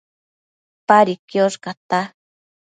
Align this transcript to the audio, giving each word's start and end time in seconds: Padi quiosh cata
Padi 0.87 1.15
quiosh 1.29 1.59
cata 1.63 2.01